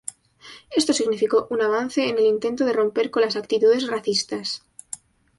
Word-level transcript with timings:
Esto 0.71 0.93
significó 0.93 1.45
un 1.51 1.61
avance 1.61 2.09
en 2.09 2.17
el 2.17 2.25
intento 2.25 2.65
de 2.65 2.73
romper 2.73 3.11
con 3.11 3.21
las 3.21 3.35
actitudes 3.35 3.85
racistas. 3.85 4.63